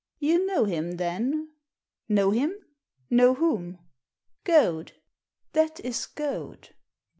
[0.19, 1.51] "You know him then?""
[2.09, 2.55] Know him?
[3.11, 3.77] Know whom?"
[4.45, 4.93] «Goad.
[5.53, 6.69] That is Goad."